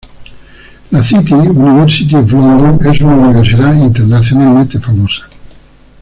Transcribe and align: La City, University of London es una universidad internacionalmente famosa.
La 0.89 1.03
City, 1.03 1.35
University 1.35 2.15
of 2.15 2.33
London 2.33 2.79
es 2.91 3.01
una 3.01 3.17
universidad 3.17 3.71
internacionalmente 3.75 4.79
famosa. 4.79 5.27